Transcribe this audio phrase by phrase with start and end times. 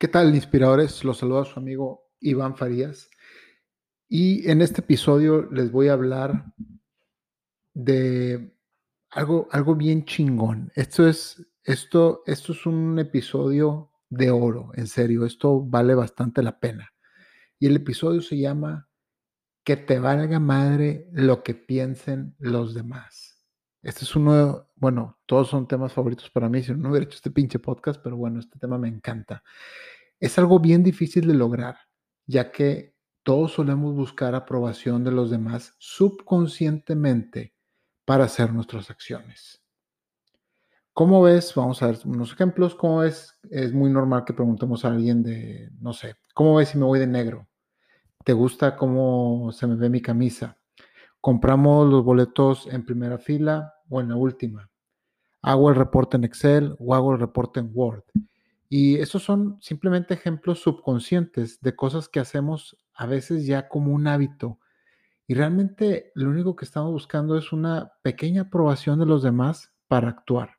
[0.00, 1.04] ¿Qué tal, inspiradores?
[1.04, 3.10] Los saluda su amigo Iván Farías.
[4.08, 6.54] Y en este episodio les voy a hablar
[7.74, 8.56] de
[9.10, 10.72] algo, algo bien chingón.
[10.74, 15.26] Esto es, esto, esto es un episodio de oro, en serio.
[15.26, 16.94] Esto vale bastante la pena.
[17.58, 18.88] Y el episodio se llama
[19.64, 23.29] Que te valga madre lo que piensen los demás.
[23.82, 27.30] Este es uno, bueno, todos son temas favoritos para mí, si no hubiera hecho este
[27.30, 29.42] pinche podcast, pero bueno, este tema me encanta.
[30.18, 31.78] Es algo bien difícil de lograr,
[32.26, 37.54] ya que todos solemos buscar aprobación de los demás subconscientemente
[38.04, 39.62] para hacer nuestras acciones.
[40.92, 41.54] ¿Cómo ves?
[41.54, 42.74] Vamos a ver unos ejemplos.
[42.74, 43.38] ¿Cómo ves?
[43.48, 46.98] Es muy normal que preguntemos a alguien de, no sé, ¿cómo ves si me voy
[46.98, 47.48] de negro?
[48.24, 50.59] ¿Te gusta cómo se me ve mi camisa?
[51.20, 54.70] Compramos los boletos en primera fila o en la última.
[55.42, 58.04] Hago el reporte en Excel o hago el reporte en Word.
[58.68, 64.06] Y esos son simplemente ejemplos subconscientes de cosas que hacemos a veces ya como un
[64.06, 64.58] hábito.
[65.26, 70.08] Y realmente lo único que estamos buscando es una pequeña aprobación de los demás para
[70.08, 70.58] actuar.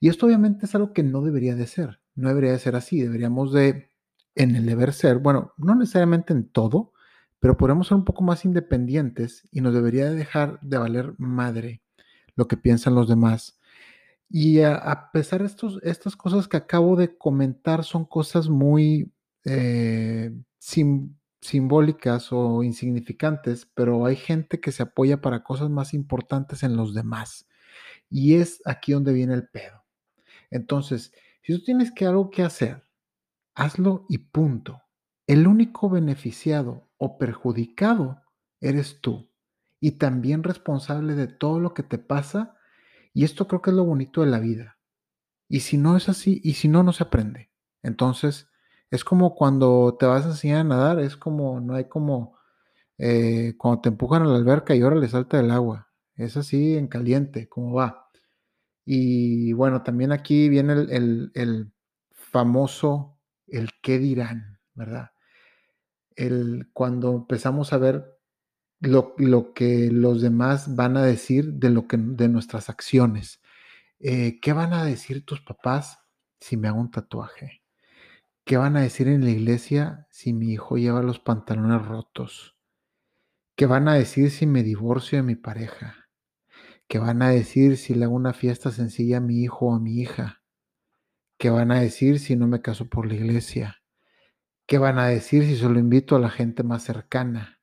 [0.00, 2.00] Y esto obviamente es algo que no debería de ser.
[2.14, 3.00] No debería de ser así.
[3.00, 3.90] Deberíamos de,
[4.34, 6.93] en el deber ser, bueno, no necesariamente en todo,
[7.44, 11.82] pero podemos ser un poco más independientes y nos debería dejar de valer madre
[12.36, 13.60] lo que piensan los demás.
[14.30, 19.12] Y a, pesar de estos, estas cosas que acabo de comentar son cosas muy
[19.44, 26.78] eh, simbólicas o insignificantes, pero hay gente que se apoya para cosas más importantes en
[26.78, 27.46] los demás.
[28.08, 29.84] Y es aquí donde viene el pedo.
[30.50, 32.86] Entonces, si tú tienes que algo que hacer,
[33.54, 34.80] hazlo y punto.
[35.26, 38.22] El único beneficiado o perjudicado
[38.60, 39.30] eres tú
[39.80, 42.56] y también responsable de todo lo que te pasa.
[43.12, 44.78] Y esto creo que es lo bonito de la vida.
[45.48, 47.50] Y si no es así, y si no, no se aprende.
[47.82, 48.48] Entonces,
[48.90, 52.38] es como cuando te vas a enseñar a nadar, es como, no hay como
[52.98, 55.90] eh, cuando te empujan a la alberca y ahora le salta el agua.
[56.16, 58.08] Es así en caliente, como va.
[58.86, 61.72] Y bueno, también aquí viene el, el
[62.12, 65.13] famoso, el qué dirán, ¿verdad?
[66.72, 68.18] Cuando empezamos a ver
[68.80, 69.14] lo,
[69.54, 73.40] que los demás van a decir de, lo que, de nuestras acciones.
[73.98, 75.98] Eh, ¿Qué van a decir tus papás
[76.40, 77.62] si me hago un tatuaje?
[78.44, 82.56] ¿Qué van a decir en la iglesia si mi hijo lleva los pantalones rotos?
[83.56, 86.08] ¿Qué van a decir si me divorcio de mi pareja?
[86.88, 89.80] ¿Qué van a decir si le hago una fiesta sencilla a mi hijo o a
[89.80, 90.42] mi hija?
[91.38, 93.83] ¿Qué van a decir si no me caso por la iglesia?
[94.66, 97.60] ¿Qué van a decir si solo invito a la gente más cercana?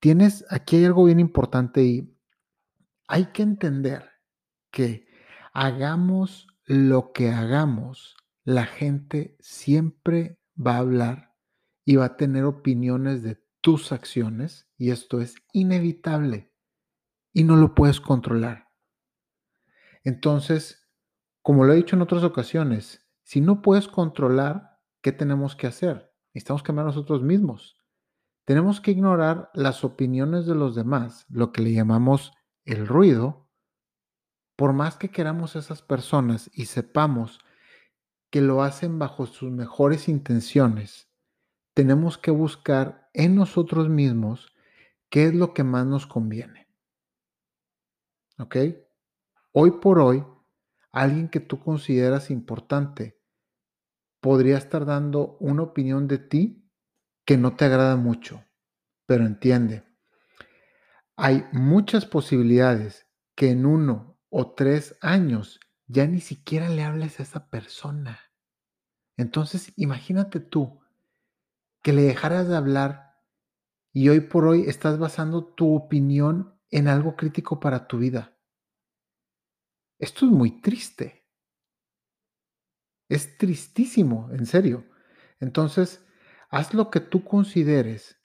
[0.00, 2.16] Tienes, aquí hay algo bien importante y
[3.06, 4.10] hay que entender
[4.70, 5.06] que
[5.52, 11.34] hagamos lo que hagamos, la gente siempre va a hablar
[11.84, 16.52] y va a tener opiniones de tus acciones y esto es inevitable
[17.32, 18.68] y no lo puedes controlar.
[20.02, 20.88] Entonces,
[21.42, 24.69] como lo he dicho en otras ocasiones, si no puedes controlar
[25.02, 26.12] ¿qué tenemos que hacer?
[26.34, 27.76] Necesitamos cambiar nosotros mismos.
[28.44, 32.32] Tenemos que ignorar las opiniones de los demás, lo que le llamamos
[32.64, 33.48] el ruido,
[34.56, 37.40] por más que queramos a esas personas y sepamos
[38.30, 41.10] que lo hacen bajo sus mejores intenciones,
[41.74, 44.54] tenemos que buscar en nosotros mismos
[45.08, 46.68] qué es lo que más nos conviene.
[48.38, 48.56] ¿Ok?
[49.52, 50.24] Hoy por hoy,
[50.92, 53.19] alguien que tú consideras importante
[54.20, 56.70] podría estar dando una opinión de ti
[57.24, 58.44] que no te agrada mucho,
[59.06, 59.84] pero entiende,
[61.16, 67.24] hay muchas posibilidades que en uno o tres años ya ni siquiera le hables a
[67.24, 68.20] esa persona.
[69.16, 70.80] Entonces, imagínate tú
[71.82, 73.18] que le dejaras de hablar
[73.92, 78.38] y hoy por hoy estás basando tu opinión en algo crítico para tu vida.
[79.98, 81.19] Esto es muy triste.
[83.10, 84.86] Es tristísimo, en serio.
[85.40, 86.06] Entonces,
[86.48, 88.20] haz lo que tú consideres,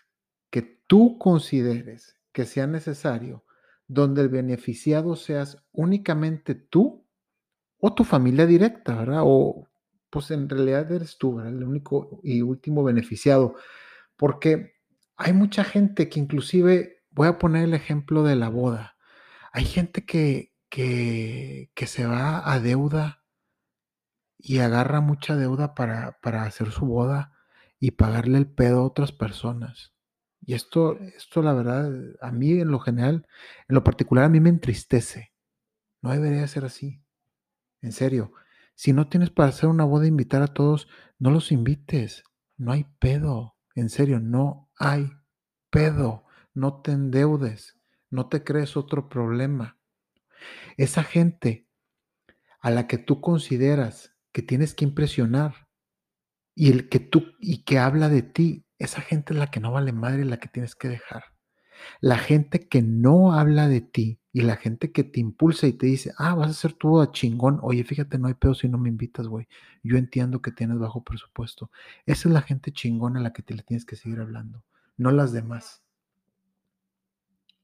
[0.51, 3.43] que tú consideres que sea necesario,
[3.87, 7.07] donde el beneficiado seas únicamente tú
[7.79, 9.21] o tu familia directa, ¿verdad?
[9.23, 9.67] O
[10.11, 11.53] pues en realidad eres tú, ¿verdad?
[11.53, 13.55] El único y último beneficiado.
[14.15, 14.75] Porque
[15.17, 18.97] hay mucha gente que inclusive, voy a poner el ejemplo de la boda,
[19.51, 23.24] hay gente que, que, que se va a deuda
[24.47, 27.33] y agarra mucha deuda para, hacer su boda
[27.79, 29.95] y pagarle el pedo a otras personas.
[30.39, 33.27] Y esto, esto la verdad, a mí en lo general,
[33.67, 35.33] en lo particular a mí me entristece.
[36.03, 37.01] No debería ser así.
[37.81, 38.33] En serio.
[38.75, 40.87] Si no tienes para hacer una boda e invitar a todos,
[41.17, 42.23] no los invites.
[42.55, 43.55] No hay pedo.
[43.73, 45.11] En serio, no hay
[45.71, 46.25] pedo.
[46.53, 47.79] No te endeudes.
[48.11, 49.79] No te crees otro problema.
[50.77, 51.67] Esa gente
[52.59, 55.69] a la que tú consideras que tienes que impresionar
[56.55, 59.71] y el que tú y que habla de ti, esa gente es la que no
[59.71, 61.23] vale madre, la que tienes que dejar.
[62.01, 65.85] La gente que no habla de ti y la gente que te impulsa y te
[65.85, 67.59] dice, ah, vas a hacer tu boda chingón.
[67.61, 69.47] Oye, fíjate, no hay pedo si no me invitas, güey.
[69.83, 71.71] Yo entiendo que tienes bajo presupuesto.
[72.05, 74.65] Esa es la gente chingona a la que te le tienes que seguir hablando,
[74.97, 75.81] no las demás.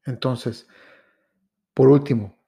[0.05, 0.69] Entonces,
[1.73, 2.41] por último,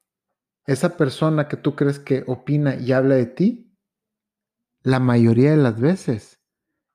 [0.66, 3.73] esa persona que tú crees que opina y habla de ti,
[4.83, 6.41] la mayoría de las veces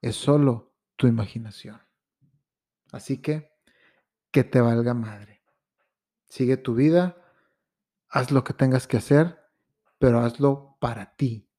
[0.02, 1.80] es solo tu imaginación.
[2.92, 3.50] Así que,
[4.30, 5.42] que te valga madre.
[6.26, 7.16] Sigue tu vida,
[8.10, 9.38] haz lo que tengas que hacer,
[9.98, 11.50] pero hazlo para ti.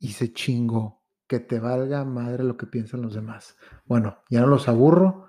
[0.00, 3.56] Y se chingo, que te valga madre lo que piensan los demás.
[3.84, 5.28] Bueno, ya no los aburro.